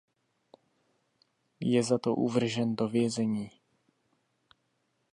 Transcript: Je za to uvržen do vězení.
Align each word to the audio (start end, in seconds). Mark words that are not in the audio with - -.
Je 1.59 1.83
za 1.83 1.97
to 1.97 2.15
uvržen 2.15 2.75
do 2.75 2.87
vězení. 2.87 3.51